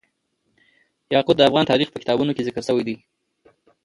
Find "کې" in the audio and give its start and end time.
2.35-2.45